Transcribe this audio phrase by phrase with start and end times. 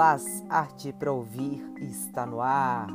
[0.00, 2.88] Las Arte para Ouvir está no ar.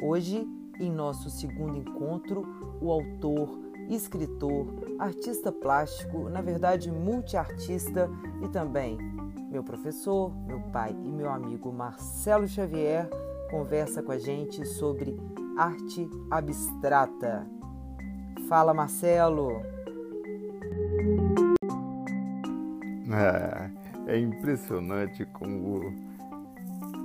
[0.00, 0.46] Hoje,
[0.78, 2.46] em nosso segundo encontro,
[2.80, 3.58] o autor,
[3.90, 8.08] escritor, artista plástico, na verdade multiartista
[8.40, 8.96] e também
[9.50, 13.10] meu professor, meu pai e meu amigo Marcelo Xavier
[13.50, 15.18] conversa com a gente sobre
[15.58, 17.44] arte abstrata.
[18.48, 19.50] Fala, Marcelo!
[23.10, 25.94] É, é impressionante como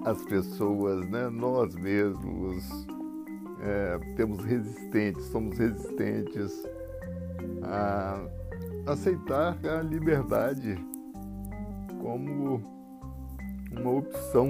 [0.06, 2.88] as pessoas, né, nós mesmos,
[3.62, 6.68] é, temos resistentes, somos resistentes
[7.64, 8.20] a
[8.86, 10.78] aceitar a liberdade
[12.02, 12.62] como
[13.72, 14.48] uma opção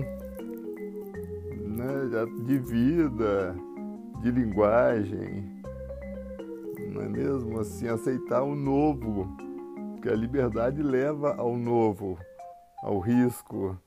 [1.67, 3.55] né, de vida,
[4.21, 5.51] de linguagem,
[6.91, 7.59] não é mesmo?
[7.59, 9.43] Assim, aceitar o novo
[10.03, 12.19] porque a liberdade leva ao novo,
[12.83, 13.79] ao risco,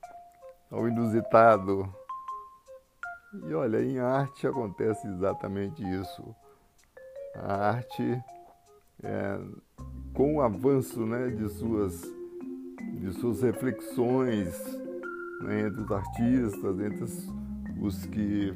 [0.71, 1.87] ao inusitado.
[3.47, 6.35] E olha, em arte acontece exatamente isso.
[7.35, 8.23] A arte,
[9.03, 9.39] é,
[10.15, 12.01] com o avanço né, de, suas,
[12.99, 14.59] de suas reflexões
[15.43, 17.29] né, entre os artistas, entre os,
[17.79, 18.51] os que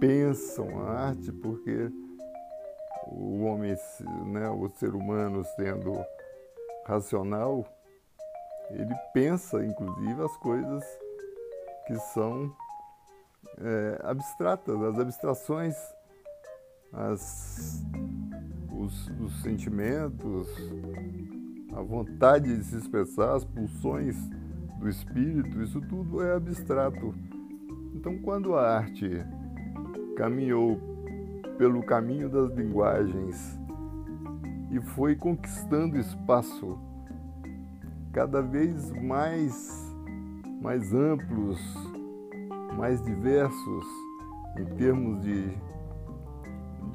[0.00, 1.92] pensam a arte, porque
[3.06, 3.76] o homem,
[4.26, 5.92] né, o ser humano sendo
[6.84, 7.64] racional,
[8.70, 10.84] ele pensa, inclusive, as coisas
[11.86, 12.54] que são
[13.58, 15.74] é, abstratas, as abstrações,
[16.92, 17.84] as,
[18.70, 20.48] os, os sentimentos,
[21.74, 24.16] a vontade de se expressar, as pulsões
[24.78, 27.14] do espírito, isso tudo é abstrato.
[27.94, 29.10] Então, quando a arte
[30.16, 30.78] caminhou
[31.56, 33.58] pelo caminho das linguagens
[34.70, 36.78] e foi conquistando espaço
[38.12, 39.94] cada vez mais,
[40.60, 41.60] mais amplos,
[42.76, 43.84] mais diversos
[44.58, 45.48] em termos de,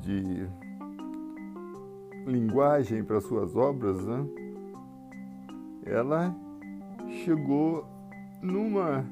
[0.02, 0.48] de
[2.26, 4.26] linguagem para suas obras, né?
[5.86, 6.36] ela
[7.24, 7.86] chegou
[8.42, 9.06] numa,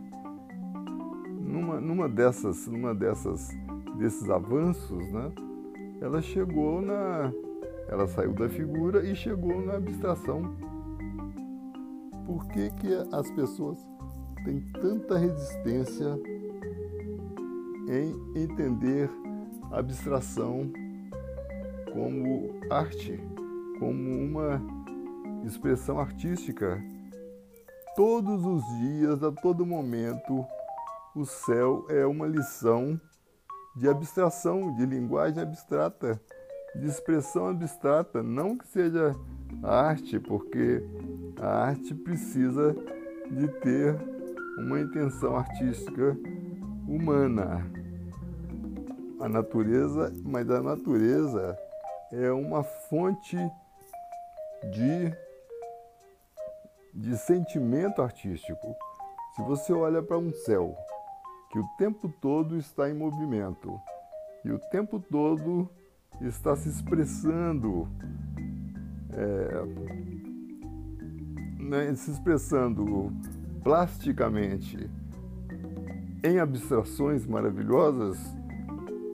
[1.39, 3.50] numa, numa dessas, numa dessas,
[3.97, 5.31] desses avanços, né?
[6.01, 7.31] ela chegou na,
[7.88, 10.70] ela saiu da figura e chegou na abstração.
[12.25, 13.77] Por que, que as pessoas
[14.43, 16.19] têm tanta resistência
[17.87, 19.09] em entender
[19.71, 20.71] abstração
[21.93, 23.19] como arte,
[23.79, 24.61] como uma
[25.43, 26.81] expressão artística?
[27.95, 30.45] Todos os dias, a todo momento,
[31.15, 32.99] o céu é uma lição
[33.75, 36.21] de abstração, de linguagem abstrata
[36.75, 39.15] de expressão abstrata, não que seja
[39.61, 40.83] arte, porque
[41.41, 42.75] a arte precisa
[43.31, 43.97] de ter
[44.59, 46.16] uma intenção artística
[46.88, 47.66] humana.
[49.19, 51.57] A natureza, mas a natureza
[52.12, 53.38] é uma fonte
[54.72, 55.12] de,
[56.94, 58.75] de sentimento artístico.
[59.35, 60.75] Se você olha para um céu
[61.51, 63.80] que o tempo todo está em movimento
[64.46, 65.68] e o tempo todo
[66.22, 67.88] está se expressando,
[69.13, 70.20] é,
[71.71, 73.13] né, se expressando
[73.63, 74.89] plasticamente
[76.21, 78.19] em abstrações maravilhosas,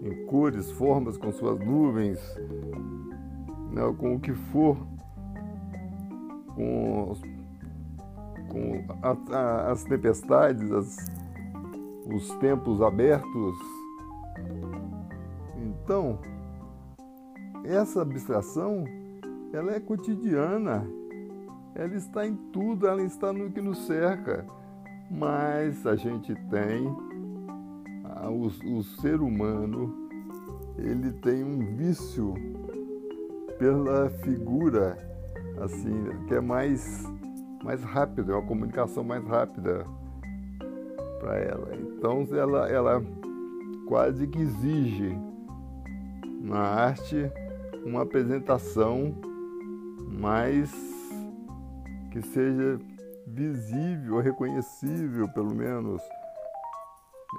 [0.02, 2.20] em cores, formas, com suas nuvens,
[3.72, 4.76] né, com o que for,
[6.56, 7.14] com,
[8.50, 10.98] com a, a, as tempestades, as,
[12.12, 13.56] os tempos abertos.
[15.56, 16.18] Então,
[17.64, 18.84] essa abstração,
[19.54, 20.97] ela é cotidiana,
[21.78, 24.44] ela está em tudo, ela está no que nos cerca,
[25.12, 26.88] mas a gente tem,
[28.28, 30.10] o, o ser humano,
[30.76, 32.34] ele tem um vício
[33.60, 34.98] pela figura,
[35.62, 37.06] assim, que é mais,
[37.64, 39.86] mais rápido, é uma comunicação mais rápida
[41.20, 41.70] para ela.
[41.76, 43.04] Então ela, ela
[43.88, 45.16] quase que exige
[46.42, 47.32] na arte
[47.86, 49.14] uma apresentação
[50.08, 50.97] mais
[52.12, 52.80] que seja
[53.26, 56.02] visível, reconhecível, pelo menos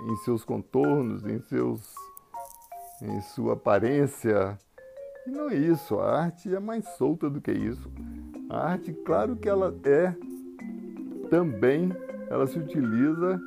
[0.09, 1.95] em seus contornos, em seus
[3.03, 4.59] em sua aparência.
[5.27, 7.91] E não é isso, a arte é mais solta do que isso.
[8.51, 10.15] A arte, claro que ela é
[11.31, 11.93] também,
[12.31, 13.41] ela se utiliza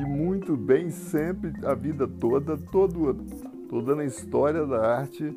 [0.00, 3.14] e muito bem sempre a vida toda, todo,
[3.68, 5.32] toda na história da arte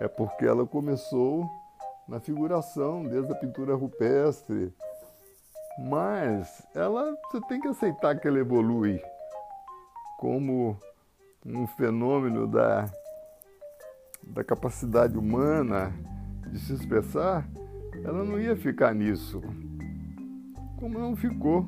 [0.00, 1.48] é porque ela começou
[2.08, 4.72] na figuração, desde a pintura rupestre,
[5.88, 9.00] Mas ela você tem que aceitar que ela evolui
[10.18, 10.78] como
[11.44, 12.88] um fenômeno da,
[14.22, 15.92] da capacidade humana
[16.50, 17.46] de se expressar,
[18.04, 19.42] ela não ia ficar nisso,
[20.78, 21.66] como não ficou.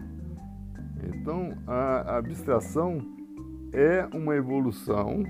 [1.02, 2.98] Então, a abstração
[3.72, 5.22] é uma evolução,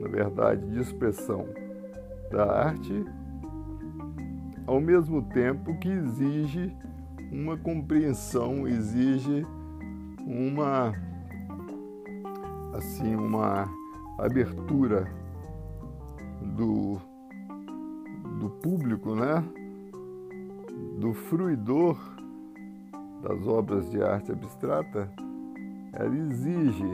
[0.00, 1.46] na verdade, de expressão
[2.30, 3.04] da arte,
[4.72, 6.74] ao mesmo tempo que exige
[7.30, 9.46] uma compreensão, exige
[10.26, 10.94] uma
[12.72, 13.68] assim uma
[14.18, 15.06] abertura
[16.56, 16.98] do,
[18.40, 19.44] do público, né?
[20.98, 21.98] do fruidor
[23.22, 25.12] das obras de arte abstrata,
[25.92, 26.90] ela exige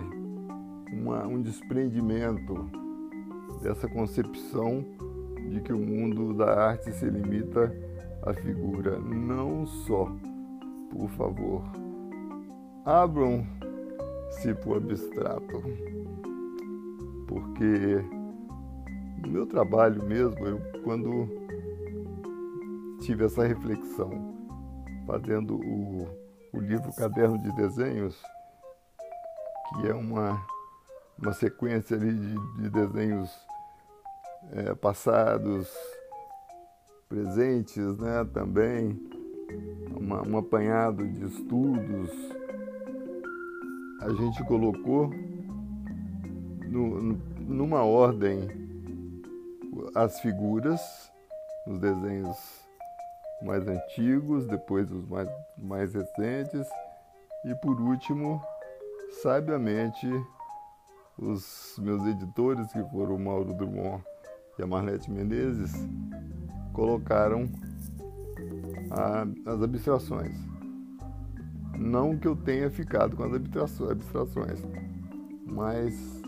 [0.92, 2.68] uma, um desprendimento
[3.62, 4.84] dessa concepção
[5.48, 7.72] de que o mundo da arte se limita
[8.22, 8.98] à figura.
[8.98, 10.10] Não só,
[10.90, 11.62] por favor,
[12.84, 15.62] abram-se para o abstrato,
[17.26, 18.04] porque
[19.22, 21.28] no meu trabalho mesmo, eu, quando
[23.00, 24.10] tive essa reflexão,
[25.06, 26.06] fazendo o,
[26.52, 28.20] o livro Caderno de Desenhos,
[29.74, 30.40] que é uma,
[31.18, 33.30] uma sequência ali de, de desenhos
[34.52, 35.68] é, passados,
[37.08, 39.00] presentes né, também,
[39.96, 42.10] uma, um apanhado de estudos.
[44.00, 45.10] A gente colocou
[46.66, 48.48] no, no, numa ordem
[49.94, 50.80] as figuras,
[51.66, 52.36] os desenhos
[53.42, 56.66] mais antigos, depois os mais, mais recentes
[57.44, 58.42] e por último,
[59.22, 60.06] sabiamente,
[61.16, 64.02] os meus editores, que foram Mauro Drummond
[64.58, 65.72] e a Marlete Menezes,
[66.72, 67.48] colocaram
[68.90, 70.36] a, as abstrações.
[71.76, 74.62] Não que eu tenha ficado com as abstrações,
[75.46, 76.22] mas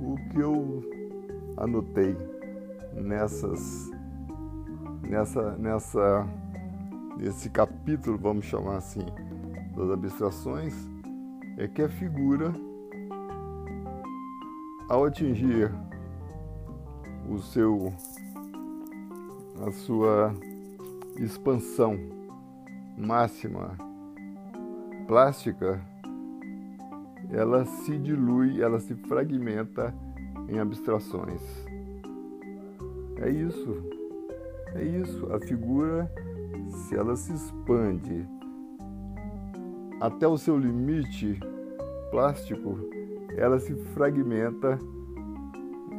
[0.00, 0.82] o que eu
[1.56, 2.16] anotei
[2.94, 3.90] nessas
[5.02, 6.26] nessa nessa
[7.16, 9.04] nesse capítulo, vamos chamar assim,
[9.76, 10.74] das abstrações,
[11.56, 12.52] é que a figura
[14.88, 15.72] ao atingir
[17.28, 17.92] o seu
[19.66, 20.34] a sua
[21.16, 21.98] expansão
[22.96, 23.76] máxima
[25.06, 25.80] plástica,
[27.30, 29.94] ela se dilui, ela se fragmenta
[30.48, 31.42] em abstrações.
[33.16, 33.76] É isso.
[34.74, 35.32] É isso.
[35.32, 36.10] A figura,
[36.70, 38.26] se ela se expande
[40.00, 41.38] até o seu limite
[42.10, 42.78] plástico,
[43.36, 44.78] ela se fragmenta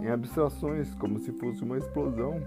[0.01, 2.41] em abstrações, como se fosse uma explosão.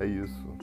[0.00, 0.53] É isso.